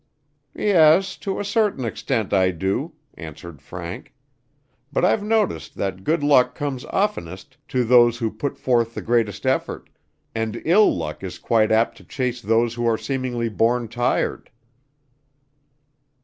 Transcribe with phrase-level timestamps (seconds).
[0.55, 4.15] "Yes, to a certain extent I do," answered Frank.
[4.91, 9.45] "But I've noticed that good luck comes oftenest to those who put forth the greatest
[9.45, 9.91] effort,
[10.33, 14.49] and ill luck is quite apt to chase those who are seemingly born tired."